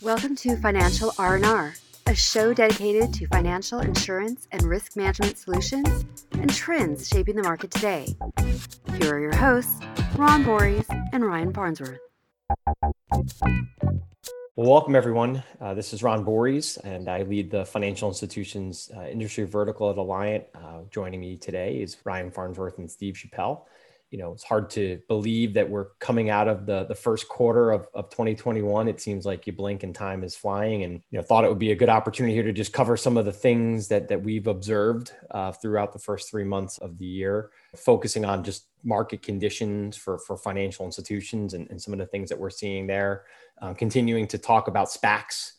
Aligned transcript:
Welcome 0.00 0.36
to 0.36 0.56
Financial 0.58 1.12
R&R, 1.18 1.74
a 2.06 2.14
show 2.14 2.54
dedicated 2.54 3.12
to 3.14 3.26
financial 3.26 3.80
insurance 3.80 4.46
and 4.52 4.62
risk 4.62 4.96
management 4.96 5.36
solutions 5.36 6.04
and 6.32 6.54
trends 6.54 7.08
shaping 7.08 7.34
the 7.34 7.42
market 7.42 7.72
today. 7.72 8.14
Here 8.94 9.14
are 9.14 9.18
your 9.18 9.34
hosts, 9.34 9.80
Ron 10.16 10.44
Borys 10.44 10.86
and 11.12 11.26
Ryan 11.26 11.52
Farnsworth. 11.52 11.98
Well, 14.54 14.70
welcome 14.70 14.94
everyone. 14.94 15.42
Uh, 15.60 15.74
this 15.74 15.92
is 15.92 16.00
Ron 16.00 16.24
Borys, 16.24 16.78
and 16.84 17.08
I 17.08 17.22
lead 17.22 17.50
the 17.50 17.64
financial 17.64 18.08
institutions 18.08 18.88
uh, 18.96 19.06
industry 19.06 19.44
vertical 19.44 19.90
at 19.90 19.96
Alliant. 19.96 20.44
Uh, 20.54 20.82
joining 20.90 21.20
me 21.20 21.36
today 21.36 21.82
is 21.82 21.96
Ryan 22.04 22.30
Farnsworth 22.30 22.78
and 22.78 22.88
Steve 22.88 23.16
Chappell 23.16 23.66
you 24.12 24.18
know, 24.18 24.30
it's 24.32 24.44
hard 24.44 24.68
to 24.68 25.00
believe 25.08 25.54
that 25.54 25.68
we're 25.68 25.86
coming 25.98 26.28
out 26.28 26.46
of 26.46 26.66
the 26.66 26.84
the 26.84 26.94
first 26.94 27.28
quarter 27.28 27.70
of, 27.72 27.88
of 27.94 28.10
2021. 28.10 28.86
It 28.86 29.00
seems 29.00 29.24
like 29.24 29.46
you 29.46 29.54
blink 29.54 29.84
and 29.84 29.94
time 29.94 30.22
is 30.22 30.36
flying. 30.36 30.84
And 30.84 31.00
you 31.10 31.18
know, 31.18 31.22
thought 31.22 31.44
it 31.44 31.48
would 31.48 31.58
be 31.58 31.72
a 31.72 31.74
good 31.74 31.88
opportunity 31.88 32.34
here 32.34 32.42
to 32.42 32.52
just 32.52 32.74
cover 32.74 32.98
some 32.98 33.16
of 33.16 33.24
the 33.24 33.32
things 33.32 33.88
that 33.88 34.08
that 34.08 34.22
we've 34.22 34.46
observed 34.46 35.12
uh, 35.30 35.52
throughout 35.52 35.94
the 35.94 35.98
first 35.98 36.30
three 36.30 36.44
months 36.44 36.76
of 36.78 36.98
the 36.98 37.06
year, 37.06 37.52
focusing 37.74 38.26
on 38.26 38.44
just 38.44 38.66
market 38.84 39.22
conditions 39.22 39.96
for 39.96 40.18
for 40.18 40.36
financial 40.36 40.84
institutions 40.84 41.54
and, 41.54 41.70
and 41.70 41.80
some 41.80 41.94
of 41.94 41.98
the 41.98 42.06
things 42.06 42.28
that 42.28 42.38
we're 42.38 42.50
seeing 42.50 42.86
there. 42.86 43.24
Uh, 43.62 43.72
continuing 43.72 44.26
to 44.26 44.36
talk 44.36 44.68
about 44.68 44.88
SPACs 44.88 45.52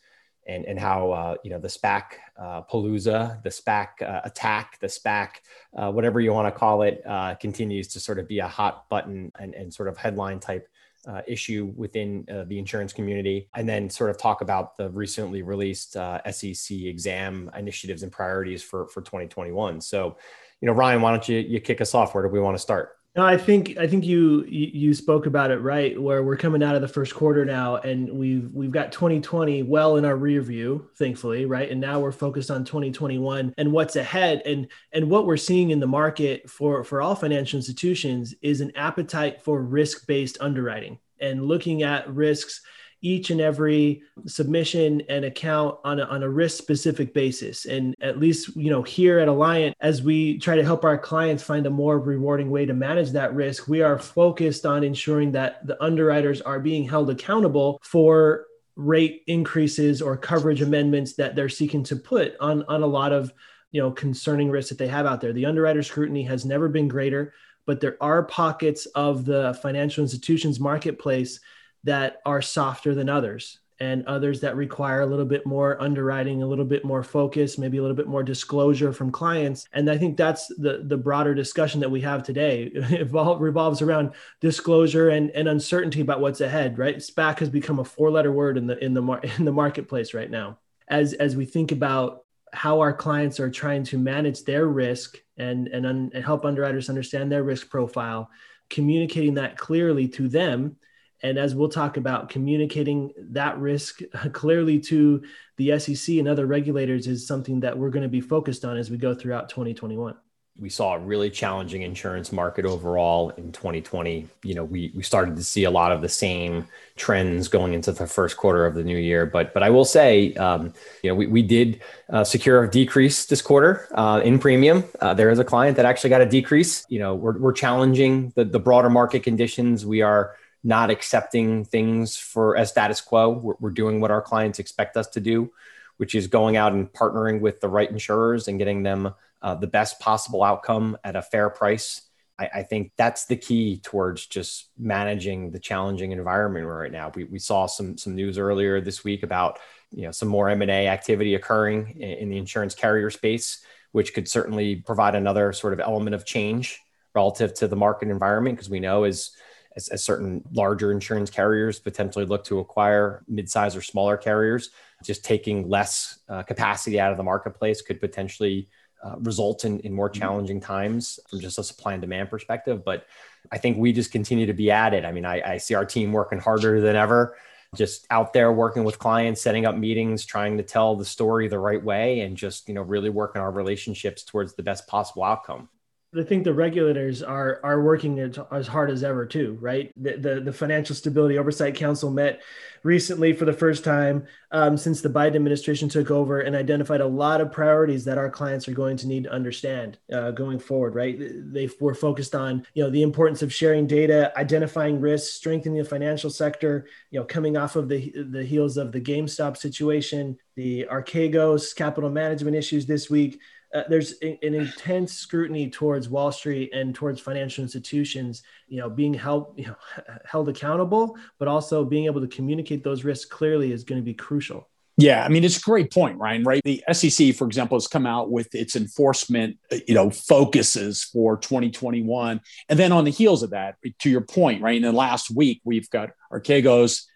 and 0.46 0.64
and 0.64 0.78
how 0.78 1.10
uh, 1.10 1.34
you 1.42 1.50
know 1.50 1.58
the 1.58 1.68
SPAC 1.68 2.02
uh, 2.38 2.62
palooza, 2.62 3.42
the 3.42 3.48
SPAC 3.48 4.02
uh, 4.02 4.20
attack, 4.24 4.78
the 4.80 4.86
SPAC 4.86 5.28
uh, 5.76 5.90
whatever 5.90 6.20
you 6.20 6.32
want 6.32 6.52
to 6.52 6.58
call 6.58 6.82
it, 6.82 7.02
uh, 7.06 7.34
continues 7.36 7.88
to 7.88 8.00
sort 8.00 8.18
of 8.18 8.28
be 8.28 8.38
a 8.38 8.48
hot 8.48 8.88
button 8.88 9.32
and, 9.38 9.54
and 9.54 9.72
sort 9.72 9.88
of 9.88 9.96
headline 9.96 10.40
type 10.40 10.68
uh, 11.06 11.20
issue 11.26 11.72
within 11.76 12.24
the 12.48 12.58
insurance 12.58 12.92
community, 12.92 13.48
and 13.54 13.68
then 13.68 13.90
sort 13.90 14.10
of 14.10 14.16
talk 14.16 14.40
about 14.40 14.76
the 14.78 14.88
recently 14.90 15.42
released 15.42 15.92
SEC 16.30 16.76
exam 16.76 17.50
initiatives 17.56 18.02
and 18.02 18.10
priorities 18.10 18.62
for 18.62 18.86
for 18.88 19.02
2021. 19.02 19.80
So, 19.80 20.16
you 20.60 20.66
know, 20.66 20.72
Ryan, 20.72 21.02
why 21.02 21.10
don't 21.10 21.28
you 21.28 21.38
you 21.38 21.60
kick 21.60 21.80
us 21.80 21.94
off? 21.94 22.14
Where 22.14 22.22
do 22.22 22.30
we 22.30 22.40
want 22.40 22.56
to 22.56 22.62
start? 22.62 22.96
No, 23.16 23.24
I 23.24 23.36
think 23.36 23.76
I 23.78 23.86
think 23.86 24.04
you 24.04 24.42
you 24.44 24.92
spoke 24.92 25.26
about 25.26 25.52
it 25.52 25.58
right. 25.58 26.00
Where 26.00 26.24
we're 26.24 26.36
coming 26.36 26.64
out 26.64 26.74
of 26.74 26.82
the 26.82 26.88
first 26.88 27.14
quarter 27.14 27.44
now, 27.44 27.76
and 27.76 28.10
we've 28.10 28.50
we've 28.52 28.72
got 28.72 28.90
2020 28.90 29.62
well 29.62 29.96
in 29.96 30.04
our 30.04 30.16
rear 30.16 30.42
view, 30.42 30.90
thankfully, 30.96 31.46
right? 31.46 31.70
And 31.70 31.80
now 31.80 32.00
we're 32.00 32.10
focused 32.10 32.50
on 32.50 32.64
2021 32.64 33.54
and 33.56 33.70
what's 33.70 33.94
ahead. 33.94 34.42
And 34.44 34.66
and 34.92 35.08
what 35.08 35.26
we're 35.26 35.36
seeing 35.36 35.70
in 35.70 35.78
the 35.78 35.86
market 35.86 36.50
for 36.50 36.82
for 36.82 37.00
all 37.00 37.14
financial 37.14 37.56
institutions 37.56 38.34
is 38.42 38.60
an 38.60 38.72
appetite 38.74 39.42
for 39.42 39.62
risk 39.62 40.08
based 40.08 40.36
underwriting 40.40 40.98
and 41.20 41.44
looking 41.46 41.84
at 41.84 42.12
risks 42.12 42.62
each 43.04 43.30
and 43.30 43.40
every 43.40 44.02
submission 44.26 45.02
and 45.10 45.26
account 45.26 45.76
on 45.84 46.00
a, 46.00 46.04
on 46.04 46.22
a 46.22 46.28
risk 46.28 46.56
specific 46.56 47.12
basis. 47.12 47.66
And 47.66 47.94
at 48.00 48.18
least, 48.18 48.56
you 48.56 48.70
know, 48.70 48.82
here 48.82 49.18
at 49.18 49.28
Alliant, 49.28 49.74
as 49.80 50.02
we 50.02 50.38
try 50.38 50.56
to 50.56 50.64
help 50.64 50.84
our 50.84 50.96
clients 50.96 51.42
find 51.42 51.66
a 51.66 51.70
more 51.70 52.00
rewarding 52.00 52.50
way 52.50 52.64
to 52.64 52.72
manage 52.72 53.10
that 53.10 53.34
risk, 53.34 53.68
we 53.68 53.82
are 53.82 53.98
focused 53.98 54.64
on 54.64 54.82
ensuring 54.82 55.32
that 55.32 55.66
the 55.66 55.80
underwriters 55.84 56.40
are 56.40 56.58
being 56.58 56.88
held 56.88 57.10
accountable 57.10 57.78
for 57.82 58.46
rate 58.74 59.22
increases 59.26 60.00
or 60.00 60.16
coverage 60.16 60.62
amendments 60.62 61.12
that 61.14 61.36
they're 61.36 61.50
seeking 61.50 61.84
to 61.84 61.96
put 61.96 62.34
on, 62.40 62.64
on 62.64 62.82
a 62.82 62.86
lot 62.86 63.12
of 63.12 63.32
you 63.70 63.82
know 63.82 63.90
concerning 63.90 64.50
risks 64.50 64.70
that 64.70 64.78
they 64.78 64.88
have 64.88 65.04
out 65.04 65.20
there. 65.20 65.34
The 65.34 65.46
underwriter 65.46 65.82
scrutiny 65.82 66.22
has 66.22 66.46
never 66.46 66.68
been 66.68 66.88
greater, 66.88 67.34
but 67.66 67.80
there 67.80 67.98
are 68.00 68.22
pockets 68.22 68.86
of 68.94 69.26
the 69.26 69.58
financial 69.62 70.02
institutions 70.02 70.58
marketplace 70.58 71.40
that 71.84 72.20
are 72.26 72.42
softer 72.42 72.94
than 72.94 73.08
others 73.08 73.60
and 73.80 74.06
others 74.06 74.40
that 74.40 74.56
require 74.56 75.00
a 75.00 75.06
little 75.06 75.24
bit 75.24 75.44
more 75.44 75.80
underwriting 75.82 76.42
a 76.42 76.46
little 76.46 76.64
bit 76.64 76.84
more 76.84 77.02
focus 77.02 77.58
maybe 77.58 77.78
a 77.78 77.82
little 77.82 77.96
bit 77.96 78.06
more 78.06 78.22
disclosure 78.22 78.92
from 78.92 79.10
clients. 79.10 79.66
And 79.72 79.90
i 79.90 79.98
think 79.98 80.16
that's 80.16 80.46
the 80.48 80.84
the 80.86 80.96
broader 80.96 81.34
discussion 81.34 81.80
that 81.80 81.90
we 81.90 82.00
have 82.02 82.22
today. 82.22 82.70
It 82.94 83.10
revolves 83.12 83.82
around 83.82 84.12
disclosure 84.40 85.08
and, 85.10 85.30
and 85.30 85.48
uncertainty 85.48 86.00
about 86.00 86.20
what's 86.20 86.40
ahead 86.40 86.78
right? 86.78 86.96
Spac 86.96 87.40
has 87.40 87.50
become 87.50 87.80
a 87.80 87.84
four 87.84 88.10
letter 88.10 88.32
word 88.32 88.56
in 88.56 88.66
the 88.66 88.82
in 88.82 88.94
the 88.94 89.02
mar- 89.02 89.22
in 89.38 89.44
the 89.44 89.52
marketplace 89.52 90.14
right 90.14 90.30
now. 90.30 90.58
As 90.88 91.12
as 91.14 91.34
we 91.36 91.44
think 91.44 91.72
about 91.72 92.24
how 92.52 92.80
our 92.80 92.92
clients 92.92 93.40
are 93.40 93.50
trying 93.50 93.82
to 93.82 93.98
manage 93.98 94.44
their 94.44 94.66
risk 94.66 95.18
and 95.36 95.66
and, 95.68 95.84
un- 95.84 96.10
and 96.14 96.24
help 96.24 96.44
underwriters 96.44 96.88
understand 96.88 97.30
their 97.32 97.42
risk 97.42 97.68
profile 97.68 98.30
communicating 98.70 99.34
that 99.34 99.58
clearly 99.58 100.08
to 100.08 100.28
them 100.28 100.76
and 101.24 101.38
as 101.38 101.54
we'll 101.54 101.70
talk 101.70 101.96
about, 101.96 102.28
communicating 102.28 103.10
that 103.30 103.58
risk 103.58 104.00
clearly 104.32 104.78
to 104.80 105.22
the 105.56 105.78
SEC 105.78 106.16
and 106.16 106.28
other 106.28 106.46
regulators 106.46 107.06
is 107.06 107.26
something 107.26 107.60
that 107.60 107.76
we're 107.76 107.90
going 107.90 108.02
to 108.02 108.08
be 108.10 108.20
focused 108.20 108.64
on 108.64 108.76
as 108.76 108.90
we 108.90 108.98
go 108.98 109.14
throughout 109.14 109.48
2021 109.48 110.14
we 110.56 110.68
saw 110.68 110.94
a 110.94 110.98
really 111.00 111.30
challenging 111.30 111.82
insurance 111.82 112.30
market 112.30 112.64
overall 112.64 113.30
in 113.30 113.50
2020. 113.50 114.28
You 114.44 114.54
know, 114.54 114.64
we 114.64 114.92
we 114.94 115.02
started 115.02 115.34
to 115.34 115.42
see 115.42 115.64
a 115.64 115.70
lot 115.70 115.90
of 115.90 116.00
the 116.00 116.08
same 116.08 116.68
trends 116.94 117.48
going 117.48 117.74
into 117.74 117.90
the 117.90 118.06
first 118.06 118.36
quarter 118.36 118.64
of 118.64 118.76
the 118.76 118.84
new 118.84 118.96
year. 118.96 119.26
But 119.26 119.52
but 119.52 119.64
I 119.64 119.70
will 119.70 119.84
say, 119.84 120.32
um, 120.34 120.72
you 121.02 121.10
know, 121.10 121.16
we 121.16 121.26
we 121.26 121.42
did 121.42 121.82
uh, 122.08 122.22
secure 122.22 122.62
a 122.62 122.70
decrease 122.70 123.26
this 123.26 123.42
quarter 123.42 123.88
uh, 123.94 124.20
in 124.22 124.38
premium. 124.38 124.84
Uh, 125.00 125.12
there 125.12 125.30
is 125.30 125.40
a 125.40 125.44
client 125.44 125.76
that 125.76 125.86
actually 125.86 126.10
got 126.10 126.20
a 126.20 126.26
decrease. 126.26 126.86
You 126.88 127.00
know, 127.00 127.16
we're 127.16 127.36
we're 127.38 127.52
challenging 127.52 128.32
the 128.36 128.44
the 128.44 128.60
broader 128.60 128.90
market 128.90 129.24
conditions. 129.24 129.84
We 129.84 130.02
are 130.02 130.36
not 130.64 130.90
accepting 130.90 131.64
things 131.64 132.16
for 132.16 132.56
as 132.56 132.70
status 132.70 133.00
quo. 133.00 133.28
We're, 133.28 133.54
we're, 133.60 133.70
doing 133.70 134.00
what 134.00 134.10
our 134.10 134.22
clients 134.22 134.58
expect 134.58 134.96
us 134.96 135.06
to 135.08 135.20
do, 135.20 135.52
which 135.98 136.14
is 136.14 136.26
going 136.26 136.56
out 136.56 136.72
and 136.72 136.90
partnering 136.90 137.40
with 137.40 137.60
the 137.60 137.68
right 137.68 137.90
insurers 137.90 138.48
and 138.48 138.58
getting 138.58 138.82
them 138.82 139.14
uh, 139.42 139.54
the 139.54 139.66
best 139.66 140.00
possible 140.00 140.42
outcome 140.42 140.96
at 141.04 141.16
a 141.16 141.22
fair 141.22 141.50
price. 141.50 142.02
I, 142.38 142.48
I, 142.54 142.62
think 142.62 142.92
that's 142.96 143.26
the 143.26 143.36
key 143.36 143.78
towards 143.78 144.26
just 144.26 144.70
managing 144.78 145.50
the 145.50 145.60
challenging 145.60 146.12
environment 146.12 146.66
we're 146.66 146.80
right 146.80 146.90
now. 146.90 147.12
We, 147.14 147.24
we 147.24 147.38
saw 147.38 147.66
some 147.66 147.98
some 147.98 148.14
news 148.14 148.38
earlier 148.38 148.80
this 148.80 149.04
week 149.04 149.22
about 149.22 149.58
you 149.92 150.02
know 150.02 150.10
some 150.10 150.28
more 150.28 150.48
M&A 150.48 150.88
activity 150.88 151.34
occurring 151.34 151.94
in, 152.00 152.10
in 152.10 152.30
the 152.30 152.38
insurance 152.38 152.74
carrier 152.74 153.10
space, 153.10 153.62
which 153.92 154.14
could 154.14 154.28
certainly 154.28 154.76
provide 154.76 155.14
another 155.14 155.52
sort 155.52 155.74
of 155.74 155.80
element 155.80 156.14
of 156.14 156.24
change 156.24 156.80
relative 157.14 157.54
to 157.54 157.68
the 157.68 157.76
market 157.76 158.08
environment 158.08 158.56
because 158.56 158.70
we 158.70 158.80
know 158.80 159.04
as 159.04 159.30
as, 159.76 159.88
as 159.88 160.02
certain 160.02 160.42
larger 160.52 160.92
insurance 160.92 161.30
carriers 161.30 161.78
potentially 161.78 162.24
look 162.24 162.44
to 162.44 162.58
acquire 162.58 163.24
mid-size 163.28 163.76
or 163.76 163.82
smaller 163.82 164.16
carriers. 164.16 164.70
Just 165.02 165.24
taking 165.24 165.68
less 165.68 166.18
uh, 166.28 166.42
capacity 166.42 166.98
out 167.00 167.10
of 167.10 167.16
the 167.16 167.22
marketplace 167.22 167.82
could 167.82 168.00
potentially 168.00 168.68
uh, 169.04 169.16
result 169.18 169.64
in, 169.64 169.80
in 169.80 169.92
more 169.92 170.08
mm-hmm. 170.08 170.20
challenging 170.20 170.60
times 170.60 171.20
from 171.28 171.40
just 171.40 171.58
a 171.58 171.64
supply 171.64 171.92
and 171.92 172.00
demand 172.00 172.30
perspective. 172.30 172.84
But 172.84 173.06
I 173.52 173.58
think 173.58 173.76
we 173.76 173.92
just 173.92 174.12
continue 174.12 174.46
to 174.46 174.54
be 174.54 174.70
at 174.70 174.94
it. 174.94 175.04
I 175.04 175.12
mean, 175.12 175.26
I, 175.26 175.54
I 175.54 175.58
see 175.58 175.74
our 175.74 175.84
team 175.84 176.12
working 176.12 176.38
harder 176.38 176.80
than 176.80 176.96
ever, 176.96 177.36
just 177.76 178.06
out 178.10 178.32
there 178.32 178.52
working 178.52 178.84
with 178.84 178.98
clients, 178.98 179.42
setting 179.42 179.66
up 179.66 179.76
meetings, 179.76 180.24
trying 180.24 180.56
to 180.56 180.62
tell 180.62 180.96
the 180.96 181.04
story 181.04 181.48
the 181.48 181.58
right 181.58 181.82
way, 181.82 182.20
and 182.20 182.36
just 182.36 182.68
you 182.68 182.74
know 182.74 182.82
really 182.82 183.10
working 183.10 183.42
our 183.42 183.50
relationships 183.50 184.22
towards 184.22 184.54
the 184.54 184.62
best 184.62 184.86
possible 184.86 185.24
outcome. 185.24 185.68
I 186.16 186.22
think 186.22 186.44
the 186.44 186.54
regulators 186.54 187.22
are 187.22 187.60
are 187.62 187.82
working 187.82 188.18
as 188.18 188.66
hard 188.66 188.90
as 188.90 189.02
ever 189.02 189.26
too, 189.26 189.58
right? 189.60 189.92
The, 189.96 190.16
the, 190.16 190.40
the 190.40 190.52
Financial 190.52 190.94
Stability 190.94 191.38
Oversight 191.38 191.74
Council 191.74 192.10
met 192.10 192.42
recently 192.82 193.32
for 193.32 193.46
the 193.46 193.52
first 193.52 193.82
time 193.82 194.26
um, 194.50 194.76
since 194.76 195.00
the 195.00 195.08
Biden 195.08 195.34
administration 195.34 195.88
took 195.88 196.10
over 196.10 196.40
and 196.40 196.54
identified 196.54 197.00
a 197.00 197.06
lot 197.06 197.40
of 197.40 197.50
priorities 197.50 198.04
that 198.04 198.18
our 198.18 198.30
clients 198.30 198.68
are 198.68 198.74
going 198.74 198.96
to 198.98 199.06
need 199.06 199.24
to 199.24 199.32
understand 199.32 199.98
uh, 200.12 200.30
going 200.30 200.58
forward, 200.58 200.94
right? 200.94 201.16
They 201.18 201.68
were 201.80 201.94
focused 201.94 202.34
on 202.34 202.66
you 202.74 202.84
know 202.84 202.90
the 202.90 203.02
importance 203.02 203.42
of 203.42 203.52
sharing 203.52 203.86
data, 203.86 204.32
identifying 204.36 205.00
risks, 205.00 205.34
strengthening 205.34 205.78
the 205.78 205.84
financial 205.84 206.30
sector. 206.30 206.86
You 207.10 207.20
know, 207.20 207.26
coming 207.26 207.56
off 207.56 207.76
of 207.76 207.88
the 207.88 208.12
the 208.30 208.44
heels 208.44 208.76
of 208.76 208.92
the 208.92 209.00
GameStop 209.00 209.56
situation, 209.56 210.38
the 210.54 210.86
Archegos 210.90 211.74
capital 211.74 212.10
management 212.10 212.56
issues 212.56 212.86
this 212.86 213.10
week 213.10 213.40
uh, 213.74 213.82
there's 213.88 214.12
an 214.22 214.38
intense 214.40 215.12
scrutiny 215.12 215.68
towards 215.68 216.08
Wall 216.08 216.30
Street 216.30 216.72
and 216.72 216.94
towards 216.94 217.20
financial 217.20 217.62
institutions, 217.62 218.42
you 218.68 218.78
know, 218.78 218.88
being 218.88 219.12
held, 219.12 219.52
you 219.56 219.66
know, 219.66 219.76
held 220.24 220.48
accountable, 220.48 221.16
but 221.38 221.48
also 221.48 221.84
being 221.84 222.04
able 222.04 222.20
to 222.20 222.28
communicate 222.28 222.84
those 222.84 223.04
risks 223.04 223.24
clearly 223.24 223.72
is 223.72 223.82
going 223.82 224.00
to 224.00 224.04
be 224.04 224.14
crucial. 224.14 224.68
Yeah, 224.96 225.24
I 225.24 225.28
mean 225.28 225.42
it's 225.42 225.56
a 225.56 225.60
great 225.60 225.92
point, 225.92 226.18
Ryan. 226.18 226.44
Right? 226.44 226.62
The 226.62 226.84
SEC, 226.92 227.34
for 227.34 227.46
example, 227.46 227.76
has 227.76 227.88
come 227.88 228.06
out 228.06 228.30
with 228.30 228.54
its 228.54 228.76
enforcement, 228.76 229.58
uh, 229.72 229.78
you 229.88 229.94
know, 229.94 230.08
focuses 230.10 231.02
for 231.02 231.36
2021, 231.36 232.40
and 232.68 232.78
then 232.78 232.92
on 232.92 233.04
the 233.04 233.10
heels 233.10 233.42
of 233.42 233.50
that, 233.50 233.74
to 233.98 234.10
your 234.10 234.20
point, 234.20 234.62
right? 234.62 234.76
In 234.76 234.82
the 234.82 234.92
last 234.92 235.34
week, 235.34 235.60
we've 235.64 235.90
got 235.90 236.10
Archegos 236.32 237.06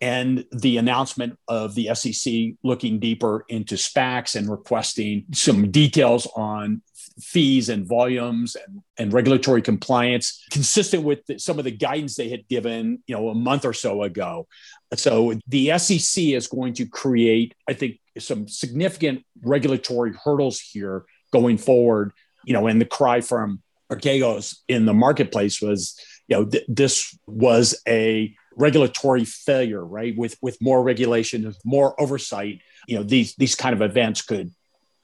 and 0.00 0.44
the 0.52 0.76
announcement 0.76 1.38
of 1.48 1.74
the 1.74 1.94
SEC 1.94 2.32
looking 2.62 3.00
deeper 3.00 3.44
into 3.48 3.74
SPACs 3.74 4.36
and 4.36 4.48
requesting 4.48 5.24
some 5.32 5.70
details 5.70 6.28
on 6.36 6.82
fees 7.20 7.68
and 7.68 7.86
volumes 7.86 8.54
and, 8.54 8.82
and 8.96 9.12
regulatory 9.12 9.60
compliance, 9.60 10.44
consistent 10.50 11.02
with 11.02 11.26
the, 11.26 11.38
some 11.38 11.58
of 11.58 11.64
the 11.64 11.70
guidance 11.70 12.14
they 12.14 12.28
had 12.28 12.46
given, 12.48 13.02
you 13.06 13.16
know, 13.16 13.28
a 13.28 13.34
month 13.34 13.64
or 13.64 13.72
so 13.72 14.02
ago. 14.02 14.46
So 14.94 15.34
the 15.48 15.76
SEC 15.78 16.24
is 16.24 16.46
going 16.46 16.74
to 16.74 16.86
create, 16.86 17.54
I 17.68 17.72
think, 17.72 17.98
some 18.18 18.48
significant 18.48 19.24
regulatory 19.42 20.12
hurdles 20.24 20.60
here 20.60 21.04
going 21.32 21.58
forward. 21.58 22.12
You 22.44 22.54
know, 22.54 22.66
and 22.66 22.80
the 22.80 22.86
cry 22.86 23.20
from 23.20 23.62
Archegos 23.90 24.58
in 24.68 24.86
the 24.86 24.94
marketplace 24.94 25.60
was, 25.60 25.98
you 26.28 26.36
know, 26.36 26.44
th- 26.46 26.64
this 26.68 27.18
was 27.26 27.80
a 27.86 28.34
regulatory 28.58 29.24
failure, 29.24 29.84
right? 29.84 30.16
With 30.16 30.36
with 30.42 30.60
more 30.60 30.82
regulation, 30.82 31.54
more 31.64 31.98
oversight, 32.00 32.60
you 32.86 32.96
know, 32.96 33.02
these 33.02 33.34
these 33.36 33.54
kind 33.54 33.74
of 33.74 33.80
events 33.82 34.22
could 34.22 34.52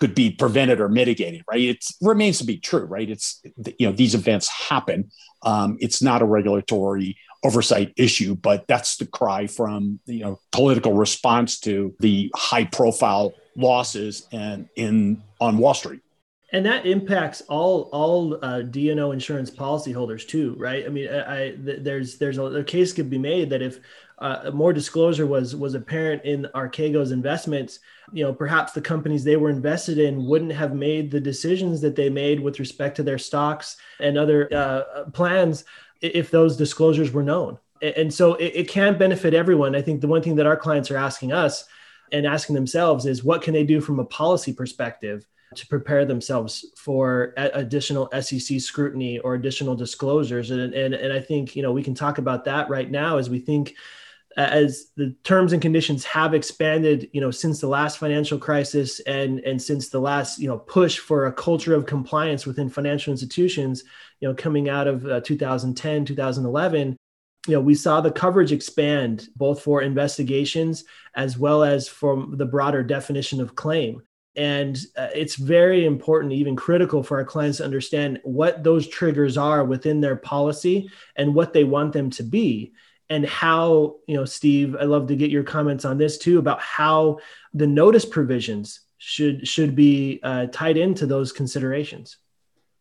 could 0.01 0.15
be 0.15 0.31
prevented 0.31 0.81
or 0.81 0.89
mitigated, 0.89 1.43
right? 1.51 1.61
It 1.61 1.85
remains 2.03 2.39
to 2.39 2.45
be 2.45 2.59
true, 2.59 2.85
right? 2.85 3.09
It's 3.09 3.41
you 3.79 3.87
know 3.87 3.93
these 3.93 4.15
events 4.15 4.49
happen. 4.49 5.11
Um, 5.43 5.79
it's 5.81 6.03
not 6.03 6.21
a 6.21 6.27
regulatory 6.27 7.17
oversight 7.45 7.93
issue, 7.97 8.35
but 8.35 8.67
that's 8.67 8.97
the 8.97 9.07
cry 9.07 9.47
from 9.47 10.01
you 10.07 10.21
know 10.21 10.41
political 10.53 10.95
response 10.95 11.61
to 11.61 11.95
the 12.01 12.31
high 12.35 12.65
profile 12.65 13.35
losses 13.57 14.27
and 14.33 14.69
in 14.77 15.23
on 15.41 15.59
Wall 15.59 15.75
Street 15.75 16.01
and 16.55 16.65
that 16.65 16.87
impacts 16.87 17.41
all 17.49 17.91
all 17.93 18.39
uh, 18.41 18.63
D&O 18.63 19.11
insurance 19.11 19.51
policyholders 19.51 20.27
too, 20.27 20.55
right? 20.57 20.87
I 20.87 20.89
mean, 20.89 21.09
I, 21.13 21.47
I 21.47 21.55
there's 21.59 22.17
there's 22.17 22.39
a, 22.39 22.45
a, 22.45 22.65
case 22.65 22.93
could 22.93 23.11
be 23.11 23.19
made 23.19 23.51
that 23.51 23.61
if 23.61 23.81
uh, 24.21 24.53
more 24.55 24.73
disclosure 24.73 25.27
was 25.27 25.57
was 25.57 25.75
apparent 25.75 26.25
in 26.25 26.49
Archegos 26.55 27.11
investments, 27.11 27.81
you 28.13 28.23
know, 28.23 28.33
perhaps 28.33 28.71
the 28.71 28.81
companies 28.81 29.25
they 29.25 29.35
were 29.37 29.51
invested 29.51 29.99
in 29.99 30.27
wouldn't 30.27 30.53
have 30.53 30.77
made 30.77 31.11
the 31.11 31.19
decisions 31.19 31.81
that 31.81 31.97
they 31.97 32.09
made 32.09 32.39
with 32.39 32.61
respect 32.61 32.95
to 32.97 33.03
their 33.03 33.19
stocks 33.19 33.77
and 33.99 34.17
other 34.17 34.49
uh, 34.55 35.11
plans 35.11 35.65
if 36.03 36.31
those 36.31 36.57
disclosures 36.57 37.11
were 37.11 37.25
known. 37.25 37.59
And 37.83 38.15
so 38.15 38.35
it, 38.35 38.53
it 38.55 38.69
can 38.69 38.97
benefit 38.97 39.35
everyone. 39.35 39.75
I 39.75 39.83
think 39.83 40.01
the 40.01 40.07
one 40.07 40.23
thing 40.23 40.37
that 40.37 40.47
our 40.47 40.57
clients 40.57 40.93
are 40.93 40.97
asking 40.97 41.33
us 41.33 41.65
and 42.13 42.25
asking 42.25 42.55
themselves 42.55 43.07
is 43.07 43.25
what 43.25 43.43
can 43.43 43.55
they 43.55 43.65
do 43.65 43.81
from 43.81 43.99
a 43.99 44.05
policy 44.05 44.53
perspective 44.53 45.27
to 45.57 45.67
prepare 45.67 46.05
themselves 46.05 46.67
for 46.77 47.35
additional 47.37 48.11
SEC 48.21 48.61
scrutiny 48.61 49.19
or 49.19 49.35
additional 49.35 49.75
disclosures. 49.75 50.51
And, 50.51 50.75
and, 50.75 50.95
and 50.95 51.13
I 51.13 51.21
think, 51.21 51.57
you 51.57 51.63
know, 51.63 51.73
we 51.73 51.83
can 51.83 51.95
talk 51.95 52.19
about 52.19 52.45
that 52.45 52.69
right 52.69 52.91
now 52.91 53.19
as 53.19 53.31
we 53.31 53.39
think 53.39 53.75
as 54.37 54.91
the 54.97 55.15
terms 55.23 55.53
and 55.53 55.63
conditions 55.63 56.05
have 56.05 56.35
expanded, 56.35 57.09
you 57.13 57.21
know, 57.21 57.31
since 57.31 57.61
the 57.61 57.69
last 57.69 57.99
financial 57.99 58.39
crisis 58.39 59.01
and, 59.01 59.41
and 59.41 59.61
since 59.61 59.89
the 59.89 60.01
last, 60.01 60.39
you 60.39 60.49
know, 60.49 60.59
push 60.59 60.99
for 60.99 61.27
a 61.27 61.33
culture 61.33 61.75
of 61.75 61.87
compliance 61.87 62.47
within 62.47 62.69
financial 62.69 63.13
institutions, 63.13 63.85
you 64.21 64.29
know, 64.29 64.35
coming 64.35 64.69
out 64.69 64.89
of 64.89 65.07
uh, 65.07 65.21
2010, 65.21 66.05
2011, 66.05 66.97
you 67.47 67.55
know, 67.55 67.61
we 67.61 67.75
saw 67.75 68.01
the 68.01 68.11
coverage 68.11 68.53
expand 68.53 69.29
both 69.37 69.63
for 69.63 69.83
investigations 69.83 70.85
as 71.15 71.39
well 71.39 71.63
as 71.63 71.87
from 71.87 72.35
the 72.37 72.47
broader 72.47 72.83
definition 72.83 73.41
of 73.41 73.55
claim 73.55 74.03
and 74.37 74.79
uh, 74.97 75.09
it's 75.15 75.37
very 75.37 75.85
important 75.85 76.33
even 76.33 76.57
critical 76.57 77.03
for 77.03 77.19
our 77.19 77.25
clients 77.25 77.59
to 77.59 77.65
understand 77.65 78.21
what 78.25 78.65
those 78.65 78.89
triggers 78.89 79.37
are 79.37 79.65
within 79.65 80.01
their 80.01 80.17
policy 80.17 80.91
and 81.17 81.35
what 81.35 81.53
they 81.53 81.65
want 81.65 81.93
them 81.93 82.11
to 82.11 82.23
be. 82.23 82.73
And 83.11 83.27
how 83.27 83.97
you 84.07 84.17
know 84.17 84.25
steve 84.25 84.75
i 84.81 84.85
love 84.85 85.09
to 85.09 85.15
get 85.15 85.31
your 85.31 85.43
comments 85.43 85.85
on 85.85 85.99
this 85.99 86.17
too 86.17 86.39
about 86.39 86.61
how 86.61 87.19
the 87.53 87.67
notice 87.67 88.07
provisions 88.07 88.81
should 89.05 89.47
should 89.47 89.75
be 89.75 90.19
uh, 90.23 90.47
tied 90.47 90.79
into 90.79 91.05
those 91.05 91.31
considerations. 91.31 92.17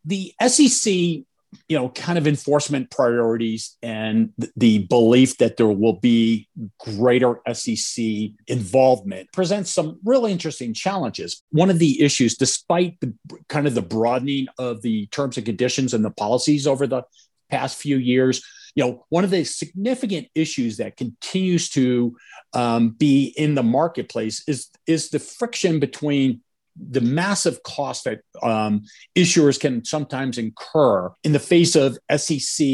The 0.06 0.32
sec 0.48 1.24
you 1.68 1.76
know, 1.76 1.88
kind 1.90 2.18
of 2.18 2.26
enforcement 2.26 2.90
priorities 2.90 3.76
and 3.82 4.32
the 4.56 4.78
belief 4.86 5.38
that 5.38 5.56
there 5.56 5.68
will 5.68 6.00
be 6.00 6.48
greater 6.78 7.40
SEC 7.52 8.04
involvement 8.46 9.32
presents 9.32 9.70
some 9.72 9.98
really 10.04 10.32
interesting 10.32 10.74
challenges. 10.74 11.42
One 11.50 11.70
of 11.70 11.78
the 11.78 12.02
issues, 12.02 12.36
despite 12.36 12.98
the 13.00 13.14
kind 13.48 13.66
of 13.66 13.74
the 13.74 13.82
broadening 13.82 14.46
of 14.58 14.82
the 14.82 15.06
terms 15.06 15.36
and 15.36 15.46
conditions 15.46 15.94
and 15.94 16.04
the 16.04 16.10
policies 16.10 16.66
over 16.66 16.86
the 16.86 17.02
past 17.50 17.78
few 17.78 17.96
years, 17.96 18.42
you 18.74 18.84
know, 18.84 19.04
one 19.08 19.24
of 19.24 19.30
the 19.30 19.44
significant 19.44 20.28
issues 20.34 20.78
that 20.78 20.96
continues 20.96 21.70
to 21.70 22.16
um, 22.54 22.90
be 22.90 23.32
in 23.36 23.54
the 23.54 23.62
marketplace 23.62 24.42
is 24.48 24.68
is 24.86 25.10
the 25.10 25.18
friction 25.18 25.78
between 25.78 26.40
the 26.76 27.00
massive 27.00 27.62
cost 27.62 28.04
that 28.04 28.20
um, 28.42 28.82
issuers 29.16 29.58
can 29.58 29.84
sometimes 29.84 30.38
incur 30.38 31.12
in 31.22 31.32
the 31.32 31.38
face 31.38 31.76
of 31.76 31.98
SEC 32.16 32.66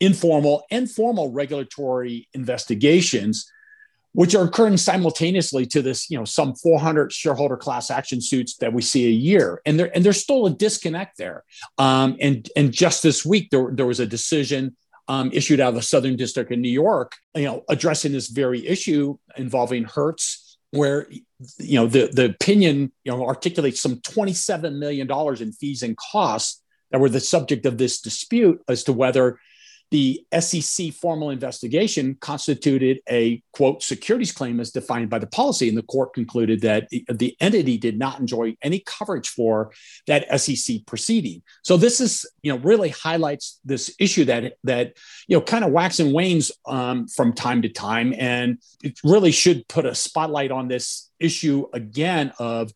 informal 0.00 0.64
and 0.70 0.90
formal 0.90 1.32
regulatory 1.32 2.28
investigations, 2.32 3.50
which 4.12 4.34
are 4.34 4.44
occurring 4.44 4.78
simultaneously 4.78 5.66
to 5.66 5.82
this, 5.82 6.10
you 6.10 6.18
know, 6.18 6.24
some 6.24 6.54
400 6.54 7.12
shareholder 7.12 7.56
class 7.56 7.90
action 7.90 8.20
suits 8.22 8.56
that 8.56 8.72
we 8.72 8.80
see 8.80 9.06
a 9.06 9.10
year, 9.10 9.60
and 9.66 9.78
there 9.78 9.94
and 9.94 10.04
there's 10.04 10.22
still 10.22 10.46
a 10.46 10.50
disconnect 10.50 11.18
there. 11.18 11.44
Um, 11.76 12.16
and 12.20 12.48
and 12.56 12.72
just 12.72 13.02
this 13.02 13.26
week 13.26 13.50
there, 13.50 13.70
there 13.72 13.86
was 13.86 14.00
a 14.00 14.06
decision 14.06 14.76
um, 15.08 15.30
issued 15.32 15.60
out 15.60 15.68
of 15.68 15.74
the 15.74 15.82
Southern 15.82 16.16
District 16.16 16.50
in 16.50 16.60
New 16.60 16.70
York, 16.70 17.12
you 17.34 17.44
know, 17.44 17.64
addressing 17.68 18.12
this 18.12 18.28
very 18.28 18.66
issue 18.66 19.18
involving 19.36 19.84
Hertz 19.84 20.45
where 20.76 21.06
you 21.58 21.78
know 21.78 21.86
the 21.86 22.08
the 22.12 22.26
opinion 22.26 22.92
you 23.04 23.12
know 23.12 23.26
articulates 23.26 23.80
some 23.80 24.00
27 24.00 24.78
million 24.78 25.06
dollars 25.06 25.40
in 25.40 25.52
fees 25.52 25.82
and 25.82 25.96
costs 25.96 26.62
that 26.90 27.00
were 27.00 27.08
the 27.08 27.20
subject 27.20 27.66
of 27.66 27.78
this 27.78 28.00
dispute 28.00 28.62
as 28.68 28.84
to 28.84 28.92
whether 28.92 29.38
the 29.90 30.24
SEC 30.38 30.92
formal 30.92 31.30
investigation 31.30 32.16
constituted 32.20 33.00
a 33.08 33.42
quote 33.52 33.82
securities 33.82 34.32
claim 34.32 34.58
as 34.58 34.72
defined 34.72 35.08
by 35.08 35.18
the 35.18 35.26
policy, 35.28 35.68
and 35.68 35.78
the 35.78 35.82
court 35.82 36.12
concluded 36.12 36.60
that 36.62 36.88
the 36.90 37.36
entity 37.40 37.78
did 37.78 37.98
not 37.98 38.18
enjoy 38.18 38.56
any 38.62 38.80
coverage 38.80 39.28
for 39.28 39.70
that 40.06 40.40
SEC 40.40 40.84
proceeding. 40.86 41.42
So 41.62 41.76
this 41.76 42.00
is 42.00 42.28
you 42.42 42.52
know 42.52 42.58
really 42.58 42.88
highlights 42.88 43.60
this 43.64 43.94
issue 44.00 44.24
that 44.24 44.54
that 44.64 44.96
you 45.28 45.36
know 45.36 45.40
kind 45.40 45.64
of 45.64 45.70
wax 45.70 46.00
and 46.00 46.12
wanes 46.12 46.50
um, 46.66 47.06
from 47.06 47.32
time 47.32 47.62
to 47.62 47.68
time, 47.68 48.12
and 48.18 48.58
it 48.82 48.98
really 49.04 49.30
should 49.30 49.68
put 49.68 49.86
a 49.86 49.94
spotlight 49.94 50.50
on 50.50 50.66
this 50.66 51.10
issue 51.20 51.66
again 51.72 52.32
of 52.38 52.72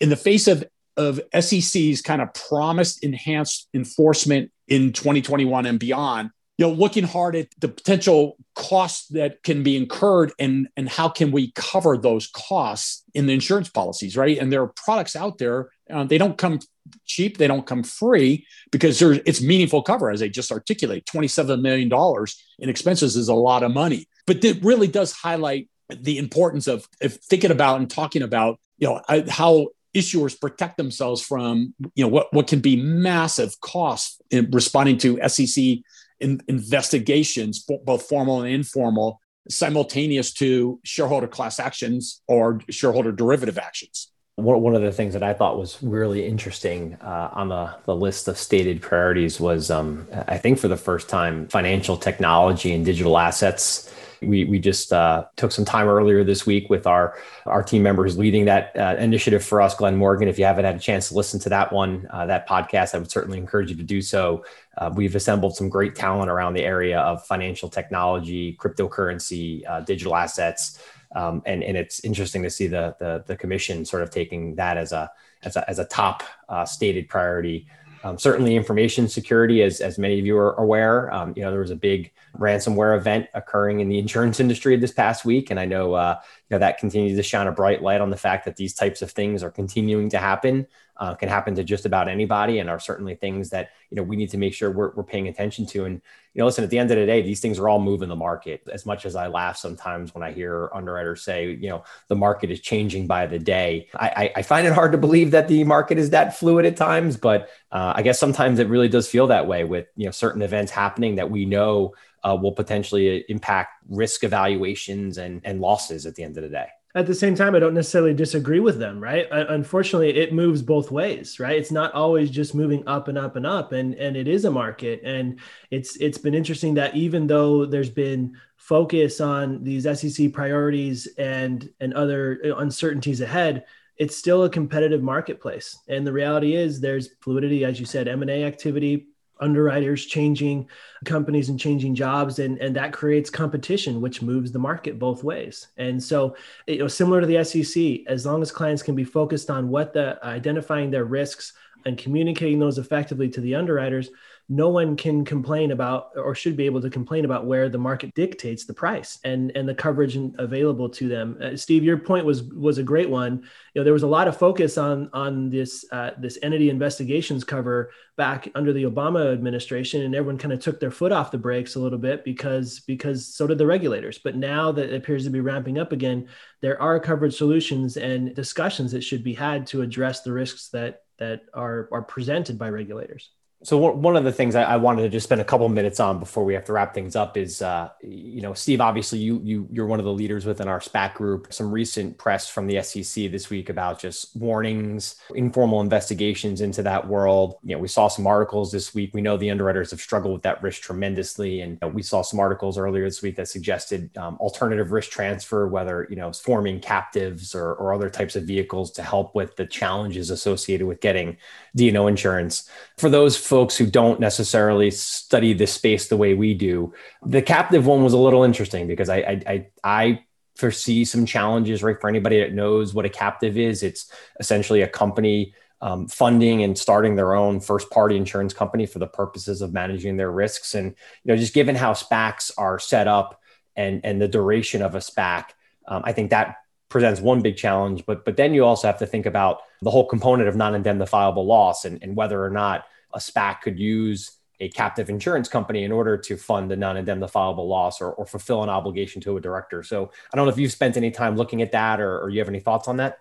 in 0.00 0.08
the 0.08 0.16
face 0.16 0.48
of 0.48 0.64
of 0.96 1.20
SEC's 1.38 2.00
kind 2.00 2.22
of 2.22 2.32
promised 2.32 3.04
enhanced 3.04 3.68
enforcement 3.74 4.50
in 4.68 4.92
2021 4.92 5.66
and 5.66 5.78
beyond 5.78 6.30
you 6.58 6.66
know 6.66 6.72
looking 6.72 7.04
hard 7.04 7.36
at 7.36 7.48
the 7.58 7.68
potential 7.68 8.36
costs 8.54 9.08
that 9.08 9.42
can 9.42 9.62
be 9.62 9.76
incurred 9.76 10.32
and 10.38 10.68
and 10.76 10.88
how 10.88 11.08
can 11.08 11.30
we 11.30 11.52
cover 11.52 11.96
those 11.96 12.28
costs 12.28 13.02
in 13.14 13.26
the 13.26 13.34
insurance 13.34 13.68
policies 13.68 14.16
right? 14.16 14.38
And 14.38 14.52
there 14.52 14.62
are 14.62 14.72
products 14.84 15.16
out 15.16 15.38
there 15.38 15.70
uh, 15.90 16.04
they 16.04 16.18
don't 16.18 16.38
come 16.38 16.60
cheap 17.04 17.36
they 17.36 17.48
don't 17.48 17.66
come 17.66 17.82
free 17.82 18.46
because 18.70 18.98
there's 18.98 19.18
it's 19.26 19.40
meaningful 19.40 19.82
cover 19.82 20.08
as 20.08 20.22
i 20.22 20.28
just 20.28 20.52
articulate 20.52 21.04
27 21.06 21.60
million 21.60 21.88
dollars 21.88 22.40
in 22.58 22.68
expenses 22.68 23.16
is 23.16 23.28
a 23.28 23.34
lot 23.34 23.62
of 23.62 23.72
money. 23.72 24.08
But 24.26 24.44
it 24.44 24.62
really 24.64 24.88
does 24.88 25.12
highlight 25.12 25.68
the 25.88 26.18
importance 26.18 26.66
of, 26.66 26.88
of 27.00 27.14
thinking 27.14 27.50
about 27.50 27.80
and 27.80 27.88
talking 27.88 28.22
about 28.22 28.58
you 28.78 28.88
know 28.88 29.00
how 29.28 29.68
issuers 29.94 30.38
protect 30.38 30.76
themselves 30.76 31.22
from 31.22 31.74
you 31.94 32.04
know 32.04 32.08
what, 32.08 32.32
what 32.32 32.46
can 32.46 32.60
be 32.60 32.76
massive 32.76 33.58
costs 33.60 34.20
in 34.30 34.50
responding 34.50 34.98
to 34.98 35.18
sec 35.28 35.78
in, 36.20 36.40
investigations, 36.48 37.64
both 37.84 38.02
formal 38.02 38.42
and 38.42 38.52
informal, 38.52 39.20
simultaneous 39.48 40.32
to 40.34 40.80
shareholder 40.84 41.28
class 41.28 41.60
actions 41.60 42.22
or 42.26 42.60
shareholder 42.70 43.12
derivative 43.12 43.58
actions. 43.58 44.10
One 44.36 44.74
of 44.74 44.82
the 44.82 44.92
things 44.92 45.14
that 45.14 45.22
I 45.22 45.32
thought 45.32 45.58
was 45.58 45.82
really 45.82 46.26
interesting 46.26 46.98
uh, 47.00 47.30
on 47.32 47.48
the, 47.48 47.74
the 47.86 47.96
list 47.96 48.28
of 48.28 48.36
stated 48.36 48.82
priorities 48.82 49.40
was, 49.40 49.70
um, 49.70 50.06
I 50.28 50.36
think 50.36 50.58
for 50.58 50.68
the 50.68 50.76
first 50.76 51.08
time, 51.08 51.48
financial 51.48 51.96
technology 51.96 52.74
and 52.74 52.84
digital 52.84 53.16
assets 53.16 53.90
we 54.22 54.44
we 54.44 54.58
just 54.58 54.92
uh, 54.92 55.24
took 55.36 55.52
some 55.52 55.64
time 55.64 55.88
earlier 55.88 56.24
this 56.24 56.46
week 56.46 56.70
with 56.70 56.86
our 56.86 57.18
our 57.44 57.62
team 57.62 57.82
members 57.82 58.16
leading 58.18 58.44
that 58.46 58.76
uh, 58.76 58.96
initiative 58.98 59.44
for 59.44 59.60
us, 59.60 59.74
Glenn 59.74 59.96
Morgan. 59.96 60.28
If 60.28 60.38
you 60.38 60.44
haven't 60.44 60.64
had 60.64 60.76
a 60.76 60.80
chance 60.80 61.08
to 61.08 61.14
listen 61.14 61.40
to 61.40 61.48
that 61.50 61.72
one, 61.72 62.06
uh, 62.10 62.26
that 62.26 62.48
podcast, 62.48 62.94
I 62.94 62.98
would 62.98 63.10
certainly 63.10 63.38
encourage 63.38 63.70
you 63.70 63.76
to 63.76 63.82
do 63.82 64.02
so. 64.02 64.44
Uh, 64.78 64.90
we've 64.94 65.14
assembled 65.14 65.56
some 65.56 65.68
great 65.68 65.94
talent 65.94 66.30
around 66.30 66.54
the 66.54 66.64
area 66.64 67.00
of 67.00 67.24
financial 67.26 67.68
technology, 67.68 68.56
cryptocurrency, 68.56 69.62
uh, 69.68 69.80
digital 69.80 70.14
assets. 70.14 70.82
Um, 71.14 71.42
and, 71.46 71.62
and 71.62 71.76
it's 71.76 72.04
interesting 72.04 72.42
to 72.42 72.50
see 72.50 72.66
the, 72.66 72.94
the, 72.98 73.24
the 73.26 73.36
commission 73.36 73.84
sort 73.84 74.02
of 74.02 74.10
taking 74.10 74.56
that 74.56 74.76
as 74.76 74.92
a 74.92 75.10
as 75.42 75.56
a, 75.56 75.68
as 75.70 75.78
a 75.78 75.84
top 75.84 76.22
uh, 76.48 76.64
stated 76.64 77.08
priority 77.08 77.66
um, 78.06 78.18
certainly, 78.18 78.54
information 78.54 79.08
security, 79.08 79.64
as, 79.64 79.80
as 79.80 79.98
many 79.98 80.20
of 80.20 80.24
you 80.24 80.38
are 80.38 80.54
aware, 80.54 81.12
um, 81.12 81.32
you 81.34 81.42
know 81.42 81.50
there 81.50 81.58
was 81.58 81.72
a 81.72 81.76
big 81.76 82.12
ransomware 82.38 82.96
event 82.96 83.26
occurring 83.34 83.80
in 83.80 83.88
the 83.88 83.98
insurance 84.04 84.38
industry 84.38 84.76
this 84.76 84.92
past 84.92 85.24
week, 85.24 85.50
and 85.50 85.58
I 85.58 85.64
know 85.64 85.94
uh, 85.94 86.20
you 86.48 86.54
know 86.54 86.60
that 86.60 86.78
continues 86.78 87.16
to 87.16 87.24
shine 87.24 87.48
a 87.48 87.52
bright 87.52 87.82
light 87.82 88.00
on 88.00 88.10
the 88.10 88.16
fact 88.16 88.44
that 88.44 88.54
these 88.54 88.74
types 88.74 89.02
of 89.02 89.10
things 89.10 89.42
are 89.42 89.50
continuing 89.50 90.08
to 90.10 90.18
happen. 90.18 90.68
Uh, 90.98 91.14
can 91.14 91.28
happen 91.28 91.54
to 91.54 91.64
just 91.64 91.86
about 91.86 92.08
anybody 92.08 92.58
and 92.58 92.70
are 92.70 92.80
certainly 92.80 93.14
things 93.14 93.50
that 93.50 93.70
you 93.90 93.96
know 93.96 94.02
we 94.02 94.16
need 94.16 94.30
to 94.30 94.38
make 94.38 94.54
sure 94.54 94.70
we're, 94.70 94.92
we're 94.94 95.02
paying 95.02 95.28
attention 95.28 95.66
to. 95.66 95.84
And 95.84 96.00
you 96.34 96.40
know 96.40 96.46
listen 96.46 96.64
at 96.64 96.70
the 96.70 96.78
end 96.78 96.90
of 96.90 96.96
the 96.96 97.06
day 97.06 97.22
these 97.22 97.40
things 97.40 97.58
are 97.58 97.68
all 97.68 97.80
moving 97.80 98.08
the 98.08 98.16
market. 98.16 98.62
As 98.72 98.86
much 98.86 99.06
as 99.06 99.16
i 99.16 99.26
laugh 99.26 99.56
sometimes 99.56 100.14
when 100.14 100.22
i 100.22 100.32
hear 100.32 100.70
underwriters 100.72 101.22
say 101.22 101.50
you 101.50 101.68
know 101.68 101.84
the 102.08 102.16
market 102.16 102.50
is 102.50 102.60
changing 102.60 103.06
by 103.06 103.26
the 103.26 103.38
day 103.38 103.88
i, 103.94 104.32
I 104.36 104.42
find 104.42 104.66
it 104.66 104.72
hard 104.72 104.92
to 104.92 104.98
believe 104.98 105.30
that 105.30 105.48
the 105.48 105.64
market 105.64 105.98
is 105.98 106.10
that 106.10 106.36
fluid 106.36 106.66
at 106.66 106.76
times. 106.76 107.16
But 107.16 107.48
uh, 107.72 107.92
i 107.96 108.02
guess 108.02 108.18
sometimes 108.18 108.58
it 108.58 108.68
really 108.68 108.88
does 108.88 109.08
feel 109.08 109.26
that 109.28 109.46
way 109.46 109.64
with 109.64 109.86
you 109.96 110.04
know 110.06 110.12
certain 110.12 110.42
events 110.42 110.72
happening 110.72 111.16
that 111.16 111.30
we 111.30 111.44
know 111.46 111.94
uh, 112.24 112.36
will 112.40 112.52
potentially 112.52 113.24
impact 113.28 113.84
risk 113.88 114.24
evaluations 114.24 115.18
and, 115.18 115.40
and 115.44 115.60
losses 115.60 116.06
at 116.06 116.16
the 116.16 116.24
end 116.24 116.36
of 116.36 116.42
the 116.42 116.48
day 116.48 116.68
at 116.96 117.06
the 117.06 117.14
same 117.14 117.34
time, 117.34 117.54
I 117.54 117.58
don't 117.58 117.74
necessarily 117.74 118.14
disagree 118.14 118.58
with 118.58 118.78
them, 118.78 118.98
right? 118.98 119.26
Unfortunately, 119.30 120.16
it 120.16 120.32
moves 120.32 120.62
both 120.62 120.90
ways, 120.90 121.38
right? 121.38 121.58
It's 121.58 121.70
not 121.70 121.92
always 121.92 122.30
just 122.30 122.54
moving 122.54 122.82
up 122.88 123.08
and 123.08 123.18
up 123.18 123.36
and 123.36 123.46
up, 123.46 123.72
and 123.72 123.94
and 123.96 124.16
it 124.16 124.26
is 124.26 124.46
a 124.46 124.50
market, 124.50 125.02
and 125.04 125.38
it's 125.70 125.96
it's 125.96 126.16
been 126.16 126.32
interesting 126.34 126.72
that 126.74 126.96
even 126.96 127.26
though 127.26 127.66
there's 127.66 127.90
been 127.90 128.34
focus 128.56 129.20
on 129.20 129.62
these 129.62 129.84
SEC 129.84 130.32
priorities 130.32 131.06
and 131.18 131.68
and 131.80 131.92
other 131.92 132.40
uh, 132.42 132.56
uncertainties 132.56 133.20
ahead, 133.20 133.66
it's 133.98 134.16
still 134.16 134.44
a 134.44 134.50
competitive 134.50 135.02
marketplace, 135.02 135.78
and 135.88 136.06
the 136.06 136.12
reality 136.12 136.54
is 136.54 136.80
there's 136.80 137.10
fluidity, 137.20 137.62
as 137.66 137.78
you 137.78 137.84
said, 137.84 138.08
M 138.08 138.22
and 138.22 138.30
A 138.30 138.44
activity 138.44 139.08
underwriters 139.40 140.06
changing 140.06 140.68
companies 141.04 141.48
and 141.48 141.60
changing 141.60 141.94
jobs 141.94 142.38
and 142.38 142.58
and 142.58 142.74
that 142.74 142.92
creates 142.92 143.30
competition 143.30 144.00
which 144.00 144.22
moves 144.22 144.52
the 144.52 144.58
market 144.58 144.98
both 144.98 145.22
ways. 145.22 145.68
And 145.76 146.02
so 146.02 146.36
you 146.66 146.78
know 146.78 146.88
similar 146.88 147.20
to 147.20 147.26
the 147.26 147.42
sec 147.44 148.06
as 148.06 148.26
long 148.26 148.42
as 148.42 148.50
clients 148.50 148.82
can 148.82 148.94
be 148.94 149.04
focused 149.04 149.50
on 149.50 149.68
what 149.68 149.92
the 149.92 150.18
identifying 150.24 150.90
their 150.90 151.04
risks 151.04 151.52
and 151.84 151.96
communicating 151.96 152.58
those 152.58 152.78
effectively 152.78 153.28
to 153.28 153.40
the 153.40 153.54
underwriters 153.54 154.10
no 154.48 154.68
one 154.68 154.94
can 154.96 155.24
complain 155.24 155.72
about 155.72 156.10
or 156.14 156.34
should 156.34 156.56
be 156.56 156.66
able 156.66 156.80
to 156.80 156.88
complain 156.88 157.24
about 157.24 157.46
where 157.46 157.68
the 157.68 157.78
market 157.78 158.14
dictates 158.14 158.64
the 158.64 158.72
price 158.72 159.18
and 159.24 159.50
and 159.56 159.68
the 159.68 159.74
coverage 159.74 160.16
available 160.38 160.88
to 160.88 161.08
them. 161.08 161.36
Uh, 161.42 161.56
Steve, 161.56 161.82
your 161.82 161.98
point 161.98 162.24
was 162.24 162.44
was 162.44 162.78
a 162.78 162.82
great 162.82 163.10
one. 163.10 163.42
You 163.74 163.80
know, 163.80 163.84
there 163.84 163.92
was 163.92 164.04
a 164.04 164.08
lot 164.08 164.28
of 164.28 164.36
focus 164.36 164.78
on 164.78 165.10
on 165.12 165.50
this 165.50 165.84
uh, 165.90 166.10
this 166.18 166.38
entity 166.42 166.70
investigations 166.70 167.42
cover 167.42 167.90
back 168.16 168.48
under 168.54 168.72
the 168.72 168.84
Obama 168.84 169.32
administration, 169.32 170.02
and 170.02 170.14
everyone 170.14 170.38
kind 170.38 170.52
of 170.52 170.60
took 170.60 170.78
their 170.78 170.92
foot 170.92 171.10
off 171.10 171.32
the 171.32 171.38
brakes 171.38 171.74
a 171.74 171.80
little 171.80 171.98
bit 171.98 172.24
because 172.24 172.80
because 172.80 173.26
so 173.34 173.48
did 173.48 173.58
the 173.58 173.66
regulators. 173.66 174.18
But 174.18 174.36
now 174.36 174.70
that 174.72 174.90
it 174.90 174.94
appears 174.94 175.24
to 175.24 175.30
be 175.30 175.40
ramping 175.40 175.76
up 175.76 175.90
again, 175.90 176.28
there 176.60 176.80
are 176.80 177.00
coverage 177.00 177.34
solutions 177.34 177.96
and 177.96 178.32
discussions 178.32 178.92
that 178.92 179.02
should 179.02 179.24
be 179.24 179.34
had 179.34 179.66
to 179.68 179.82
address 179.82 180.20
the 180.20 180.32
risks 180.32 180.68
that 180.68 181.02
that 181.18 181.42
are 181.52 181.88
are 181.90 182.02
presented 182.02 182.58
by 182.58 182.70
regulators. 182.70 183.32
So 183.62 183.78
one 183.78 184.16
of 184.16 184.24
the 184.24 184.32
things 184.32 184.54
I 184.54 184.76
wanted 184.76 185.02
to 185.02 185.08
just 185.08 185.24
spend 185.24 185.40
a 185.40 185.44
couple 185.44 185.68
minutes 185.68 185.98
on 185.98 186.20
before 186.20 186.44
we 186.44 186.54
have 186.54 186.64
to 186.66 186.72
wrap 186.72 186.94
things 186.94 187.16
up 187.16 187.36
is, 187.36 187.62
uh, 187.62 187.88
you 188.00 188.40
know, 188.40 188.52
Steve. 188.52 188.80
Obviously, 188.80 189.18
you 189.18 189.40
you 189.42 189.66
you're 189.72 189.86
one 189.86 189.98
of 189.98 190.04
the 190.04 190.12
leaders 190.12 190.44
within 190.44 190.68
our 190.68 190.78
SPAC 190.78 191.14
group. 191.14 191.52
Some 191.52 191.72
recent 191.72 192.16
press 192.16 192.48
from 192.48 192.68
the 192.68 192.80
SEC 192.82 193.30
this 193.30 193.50
week 193.50 193.68
about 193.68 193.98
just 193.98 194.36
warnings, 194.36 195.16
informal 195.34 195.80
investigations 195.80 196.60
into 196.60 196.82
that 196.84 197.08
world. 197.08 197.56
You 197.64 197.74
know, 197.74 197.80
we 197.80 197.88
saw 197.88 198.08
some 198.08 198.26
articles 198.26 198.70
this 198.70 198.94
week. 198.94 199.10
We 199.14 199.20
know 199.20 199.36
the 199.36 199.50
underwriters 199.50 199.90
have 199.90 200.00
struggled 200.00 200.34
with 200.34 200.42
that 200.42 200.62
risk 200.62 200.82
tremendously, 200.82 201.62
and 201.62 201.78
we 201.92 202.02
saw 202.02 202.22
some 202.22 202.38
articles 202.38 202.78
earlier 202.78 203.04
this 203.04 203.22
week 203.22 203.36
that 203.36 203.48
suggested 203.48 204.16
um, 204.16 204.36
alternative 204.36 204.92
risk 204.92 205.10
transfer, 205.10 205.66
whether 205.66 206.06
you 206.08 206.16
know 206.16 206.30
forming 206.30 206.78
captives 206.78 207.52
or, 207.52 207.72
or 207.72 207.92
other 207.92 208.10
types 208.10 208.36
of 208.36 208.44
vehicles 208.44 208.92
to 208.92 209.02
help 209.02 209.34
with 209.34 209.56
the 209.56 209.66
challenges 209.66 210.30
associated 210.30 210.86
with 210.86 211.00
getting 211.00 211.36
D&O 211.74 212.06
insurance. 212.06 212.70
For 212.96 213.08
those 213.08 213.36
folks 213.36 213.55
who 213.64 213.86
don't 213.86 214.20
necessarily 214.20 214.90
study 214.90 215.52
this 215.52 215.72
space 215.72 216.08
the 216.08 216.16
way 216.16 216.34
we 216.34 216.54
do, 216.54 216.92
the 217.24 217.42
captive 217.42 217.86
one 217.86 218.04
was 218.04 218.12
a 218.12 218.18
little 218.18 218.42
interesting 218.42 218.86
because 218.86 219.08
I 219.08 219.16
I 219.16 219.42
I, 219.46 219.66
I 219.84 220.24
foresee 220.56 221.04
some 221.04 221.26
challenges 221.26 221.82
right 221.82 222.00
for 222.00 222.08
anybody 222.08 222.40
that 222.40 222.54
knows 222.54 222.94
what 222.94 223.04
a 223.04 223.10
captive 223.10 223.58
is. 223.58 223.82
It's 223.82 224.10
essentially 224.40 224.82
a 224.82 224.88
company 224.88 225.54
um, 225.80 226.08
funding 226.08 226.62
and 226.62 226.76
starting 226.76 227.16
their 227.16 227.34
own 227.34 227.60
first 227.60 227.90
party 227.90 228.16
insurance 228.16 228.54
company 228.54 228.86
for 228.86 228.98
the 228.98 229.06
purposes 229.06 229.60
of 229.60 229.72
managing 229.72 230.16
their 230.16 230.30
risks. 230.30 230.74
And 230.74 230.94
you 231.24 231.32
know, 231.32 231.36
just 231.36 231.54
given 231.54 231.74
how 231.74 231.92
SPACs 231.92 232.50
are 232.56 232.78
set 232.78 233.08
up 233.08 233.40
and 233.76 234.00
and 234.04 234.20
the 234.20 234.28
duration 234.28 234.82
of 234.82 234.94
a 234.94 234.98
SPAC, 234.98 235.46
um, 235.86 236.02
I 236.04 236.12
think 236.12 236.30
that 236.30 236.56
presents 236.88 237.20
one 237.20 237.42
big 237.42 237.56
challenge. 237.56 238.06
But 238.06 238.24
but 238.24 238.36
then 238.36 238.54
you 238.54 238.64
also 238.64 238.86
have 238.88 238.98
to 239.00 239.06
think 239.06 239.26
about 239.26 239.60
the 239.82 239.90
whole 239.90 240.06
component 240.06 240.48
of 240.48 240.56
non-indemnifiable 240.56 241.44
loss 241.44 241.84
and, 241.84 242.02
and 242.02 242.16
whether 242.16 242.42
or 242.42 242.50
not 242.50 242.84
a 243.16 243.18
SPAC 243.18 243.62
could 243.62 243.78
use 243.78 244.38
a 244.60 244.68
captive 244.68 245.10
insurance 245.10 245.48
company 245.48 245.82
in 245.82 245.90
order 245.90 246.16
to 246.16 246.36
fund 246.36 246.70
the 246.70 246.76
non-indemnifiable 246.76 247.66
loss 247.66 248.00
or, 248.00 248.12
or 248.12 248.24
fulfill 248.24 248.62
an 248.62 248.68
obligation 248.68 249.20
to 249.22 249.36
a 249.36 249.40
director. 249.40 249.82
So 249.82 250.10
I 250.32 250.36
don't 250.36 250.46
know 250.46 250.52
if 250.52 250.58
you've 250.58 250.72
spent 250.72 250.96
any 250.96 251.10
time 251.10 251.36
looking 251.36 251.60
at 251.60 251.72
that 251.72 252.00
or, 252.00 252.20
or 252.20 252.30
you 252.30 252.38
have 252.38 252.48
any 252.48 252.60
thoughts 252.60 252.86
on 252.88 252.98
that. 252.98 253.18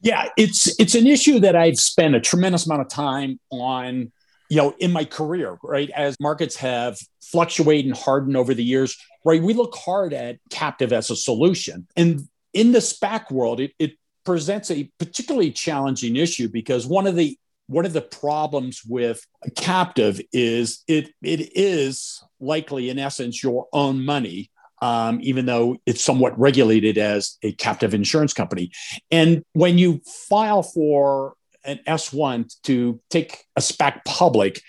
Yeah, 0.00 0.28
it's 0.36 0.78
it's 0.78 0.94
an 0.94 1.08
issue 1.08 1.40
that 1.40 1.56
I've 1.56 1.76
spent 1.76 2.14
a 2.14 2.20
tremendous 2.20 2.66
amount 2.66 2.82
of 2.82 2.88
time 2.88 3.40
on 3.50 4.12
you 4.48 4.56
know 4.56 4.72
in 4.78 4.92
my 4.92 5.04
career 5.04 5.58
right 5.62 5.90
as 5.90 6.16
markets 6.20 6.54
have 6.56 6.96
fluctuated 7.20 7.86
and 7.86 7.96
hardened 7.96 8.36
over 8.36 8.54
the 8.54 8.62
years 8.62 8.96
right 9.24 9.42
we 9.42 9.52
look 9.52 9.74
hard 9.74 10.14
at 10.14 10.38
captive 10.50 10.92
as 10.92 11.10
a 11.10 11.16
solution 11.16 11.86
and 11.96 12.28
in 12.54 12.72
the 12.72 12.78
SPAC 12.78 13.30
world, 13.30 13.60
it, 13.60 13.72
it 13.78 13.92
presents 14.24 14.70
a 14.70 14.90
particularly 14.98 15.52
challenging 15.52 16.16
issue 16.16 16.48
because 16.48 16.86
one 16.86 17.06
of 17.06 17.16
the 17.16 17.38
one 17.68 17.84
of 17.84 17.92
the 17.92 18.02
problems 18.02 18.82
with 18.86 19.24
a 19.44 19.50
captive 19.50 20.20
is 20.32 20.82
it 20.88 21.10
it 21.22 21.56
is 21.56 22.22
likely 22.40 22.90
in 22.90 22.98
essence 22.98 23.42
your 23.42 23.66
own 23.72 24.04
money 24.04 24.50
um, 24.80 25.18
even 25.22 25.44
though 25.46 25.76
it's 25.86 26.02
somewhat 26.04 26.38
regulated 26.38 26.98
as 26.98 27.36
a 27.42 27.52
captive 27.52 27.94
insurance 27.94 28.32
company 28.32 28.70
and 29.10 29.44
when 29.52 29.78
you 29.78 30.00
file 30.28 30.62
for 30.62 31.34
an 31.64 31.78
s1 31.86 32.54
to 32.62 33.00
take 33.10 33.44
a 33.56 33.60
spac 33.60 34.04
public 34.04 34.60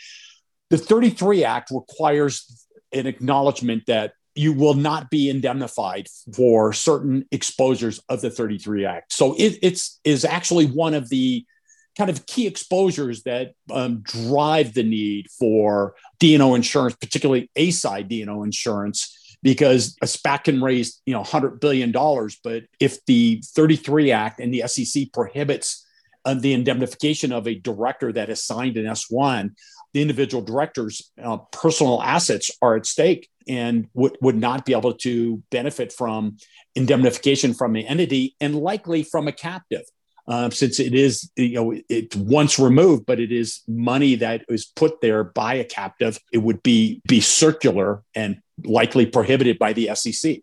the 0.70 0.78
33 0.78 1.44
act 1.44 1.72
requires 1.72 2.68
an 2.92 3.08
acknowledgement 3.08 3.86
that 3.88 4.14
you 4.36 4.54
will 4.54 4.74
not 4.74 5.10
be 5.10 5.30
indemnified 5.30 6.08
for 6.34 6.72
certain 6.72 7.26
exposures 7.32 8.00
of 8.08 8.22
the 8.22 8.30
33 8.30 8.86
Act. 8.86 9.12
So 9.12 9.36
it, 9.38 9.60
it's 9.62 10.00
is 10.06 10.24
actually 10.24 10.66
one 10.66 10.94
of 10.94 11.10
the 11.10 11.46
kind 12.00 12.10
of 12.10 12.26
key 12.26 12.48
exposures 12.48 13.24
that 13.24 13.52
um, 13.72 14.00
drive 14.00 14.74
the 14.74 14.84
need 14.84 15.28
for 15.38 15.96
D&O 16.20 16.56
insurance, 16.56 16.96
particularly 16.96 17.52
A-side 17.58 18.08
D&O 18.08 18.44
insurance, 18.44 19.38
because 19.44 19.98
a 20.02 20.06
SPAC 20.06 20.46
can 20.46 20.62
raise 20.62 21.02
you 21.06 21.14
know 21.14 21.20
100 21.20 21.60
billion 21.60 21.92
dollars, 21.92 22.40
but 22.42 22.64
if 22.80 23.04
the 23.06 23.44
33 23.48 24.12
Act 24.12 24.40
and 24.40 24.54
the 24.54 24.64
SEC 24.66 25.12
prohibits 25.14 25.86
uh, 26.24 26.34
the 26.34 26.54
indemnification 26.54 27.34
of 27.34 27.48
a 27.48 27.56
director 27.56 28.14
that 28.14 28.30
has 28.30 28.44
signed 28.44 28.78
an 28.78 28.86
S1, 28.86 29.52
the 29.94 30.02
individual 30.02 30.42
director's 30.42 31.12
uh, 31.22 31.38
personal 31.52 32.02
assets 32.02 32.50
are 32.62 32.78
at 32.78 32.86
stake 32.86 33.28
and 33.48 33.88
would, 33.94 34.16
would 34.22 34.38
not 34.38 34.66
be 34.66 34.74
able 34.74 34.94
to 34.94 35.44
benefit 35.52 35.92
from 35.92 36.38
indemnification 36.76 37.54
from 37.54 37.74
the 37.74 37.86
entity 37.86 38.36
and 38.40 38.56
likely 38.56 39.04
from 39.04 39.28
a 39.28 39.34
captive. 39.34 39.84
Uh, 40.30 40.48
since 40.52 40.80
it 40.80 40.94
is, 40.94 41.32
you 41.36 41.56
know, 41.56 41.76
it's 41.90 42.16
once 42.16 42.60
removed, 42.60 43.04
but 43.08 43.20
it 43.20 43.32
is 43.32 43.64
money 43.68 44.14
that 44.14 44.46
is 44.48 44.66
put 44.68 45.02
there 45.02 45.24
by 45.24 45.56
a 45.56 45.64
captive, 45.64 46.20
it 46.32 46.38
would 46.38 46.62
be 46.62 47.02
be 47.08 47.20
circular 47.20 48.04
and 48.14 48.40
likely 48.64 49.08
prohibited 49.08 49.58
by 49.58 49.74
the 49.74 49.90
SEC. 49.96 50.38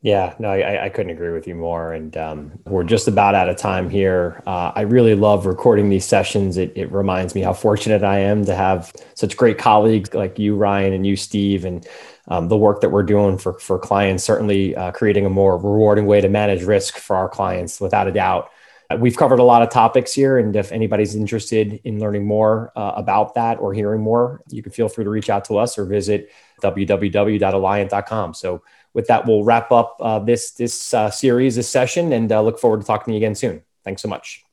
Yeah, 0.00 0.34
no, 0.40 0.50
I, 0.50 0.86
I 0.86 0.88
couldn't 0.88 1.12
agree 1.12 1.30
with 1.30 1.46
you 1.46 1.54
more. 1.54 1.92
And 1.92 2.16
um, 2.16 2.58
we're 2.66 2.82
just 2.82 3.06
about 3.06 3.36
out 3.36 3.48
of 3.48 3.56
time 3.56 3.88
here. 3.88 4.42
Uh, 4.44 4.72
I 4.74 4.80
really 4.80 5.14
love 5.14 5.46
recording 5.46 5.88
these 5.88 6.04
sessions. 6.04 6.56
It, 6.56 6.72
it 6.74 6.90
reminds 6.90 7.36
me 7.36 7.42
how 7.42 7.52
fortunate 7.52 8.02
I 8.02 8.18
am 8.18 8.44
to 8.46 8.56
have 8.56 8.92
such 9.14 9.36
great 9.36 9.58
colleagues 9.58 10.12
like 10.12 10.40
you, 10.40 10.56
Ryan, 10.56 10.92
and 10.92 11.06
you, 11.06 11.14
Steve, 11.14 11.64
and 11.64 11.86
um, 12.26 12.48
the 12.48 12.56
work 12.56 12.80
that 12.80 12.90
we're 12.90 13.04
doing 13.04 13.38
for, 13.38 13.56
for 13.60 13.78
clients, 13.78 14.24
certainly 14.24 14.74
uh, 14.74 14.90
creating 14.90 15.24
a 15.24 15.30
more 15.30 15.56
rewarding 15.56 16.06
way 16.06 16.20
to 16.20 16.28
manage 16.28 16.64
risk 16.64 16.96
for 16.96 17.14
our 17.14 17.28
clients, 17.28 17.80
without 17.80 18.08
a 18.08 18.12
doubt. 18.12 18.50
We've 18.98 19.16
covered 19.16 19.38
a 19.38 19.42
lot 19.44 19.62
of 19.62 19.70
topics 19.70 20.12
here. 20.12 20.38
And 20.38 20.54
if 20.56 20.72
anybody's 20.72 21.14
interested 21.14 21.80
in 21.84 21.98
learning 22.00 22.26
more 22.26 22.72
uh, 22.76 22.92
about 22.96 23.34
that 23.34 23.58
or 23.58 23.72
hearing 23.72 24.00
more, 24.00 24.42
you 24.50 24.62
can 24.62 24.72
feel 24.72 24.88
free 24.88 25.04
to 25.04 25.10
reach 25.10 25.30
out 25.30 25.44
to 25.46 25.58
us 25.58 25.78
or 25.78 25.84
visit 25.84 26.30
www.alliant.com. 26.62 28.34
So, 28.34 28.62
with 28.94 29.06
that, 29.06 29.26
we'll 29.26 29.42
wrap 29.42 29.72
up 29.72 29.96
uh, 30.00 30.18
this 30.18 30.50
this 30.50 30.92
uh, 30.92 31.10
series, 31.10 31.56
this 31.56 31.68
session, 31.68 32.12
and 32.12 32.30
uh, 32.30 32.42
look 32.42 32.58
forward 32.58 32.82
to 32.82 32.86
talking 32.86 33.12
to 33.12 33.12
you 33.12 33.16
again 33.24 33.34
soon. 33.34 33.62
Thanks 33.84 34.02
so 34.02 34.08
much. 34.08 34.44